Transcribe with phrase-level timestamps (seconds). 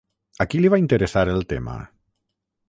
[0.45, 1.77] A qui li va interessar el tema?